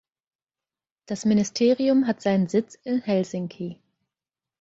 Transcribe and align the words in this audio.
Das 1.05 1.25
Ministerium 1.25 2.07
hat 2.07 2.23
seinen 2.23 2.47
Sitz 2.49 2.73
in 2.73 3.01
Helsinki. 3.03 3.79